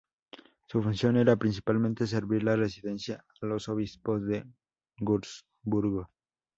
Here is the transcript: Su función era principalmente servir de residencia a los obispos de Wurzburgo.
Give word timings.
Su 0.65 0.81
función 0.81 1.15
era 1.17 1.35
principalmente 1.35 2.07
servir 2.07 2.43
de 2.43 2.55
residencia 2.55 3.23
a 3.39 3.45
los 3.45 3.69
obispos 3.69 4.25
de 4.25 4.47
Wurzburgo. 4.99 6.09